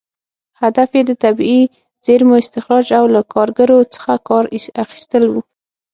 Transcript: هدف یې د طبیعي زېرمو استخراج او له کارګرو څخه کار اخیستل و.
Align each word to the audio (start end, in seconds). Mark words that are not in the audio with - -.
هدف 0.61 0.89
یې 0.97 1.03
د 1.09 1.11
طبیعي 1.23 1.61
زېرمو 2.05 2.35
استخراج 2.43 2.85
او 2.99 3.05
له 3.13 3.21
کارګرو 3.33 3.79
څخه 3.93 4.13
کار 4.27 4.45
اخیستل 4.83 5.23
و. 5.29 5.33